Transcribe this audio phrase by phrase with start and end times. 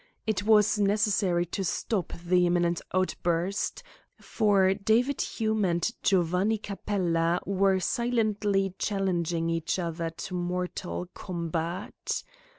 [0.25, 3.83] It was necessary to stop the imminent outburst,
[4.19, 12.23] for David Hume and Giovanni Capella were silently challenging each other to mortal combat.